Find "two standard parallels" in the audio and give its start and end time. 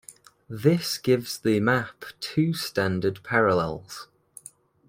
2.19-4.07